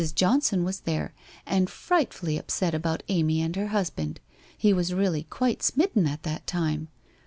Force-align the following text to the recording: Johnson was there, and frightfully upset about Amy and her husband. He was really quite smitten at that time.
Johnson 0.15 0.63
was 0.63 0.79
there, 0.79 1.13
and 1.45 1.69
frightfully 1.69 2.35
upset 2.35 2.73
about 2.73 3.03
Amy 3.07 3.39
and 3.39 3.55
her 3.55 3.67
husband. 3.67 4.19
He 4.57 4.73
was 4.73 4.95
really 4.95 5.25
quite 5.29 5.61
smitten 5.61 6.07
at 6.07 6.23
that 6.23 6.47
time. 6.47 6.87